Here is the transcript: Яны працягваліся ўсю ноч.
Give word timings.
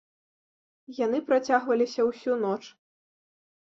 Яны 1.05 1.19
працягваліся 1.29 2.01
ўсю 2.09 2.33
ноч. 2.49 2.61